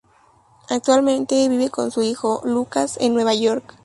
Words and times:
Actualmente 0.71 1.47
vive 1.47 1.69
con 1.69 1.91
su 1.91 2.01
hijo, 2.01 2.41
Lukas, 2.43 2.97
en 2.99 3.13
Nueva 3.13 3.35
York. 3.35 3.75